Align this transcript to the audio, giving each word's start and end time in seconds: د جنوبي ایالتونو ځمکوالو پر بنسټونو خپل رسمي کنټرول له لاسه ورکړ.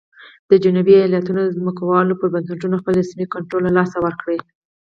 د 0.49 0.51
جنوبي 0.63 0.93
ایالتونو 0.97 1.41
ځمکوالو 1.57 2.19
پر 2.19 2.27
بنسټونو 2.33 2.79
خپل 2.81 2.93
رسمي 3.01 3.25
کنټرول 3.33 3.61
له 3.65 3.71
لاسه 3.77 3.97
ورکړ. 4.05 4.27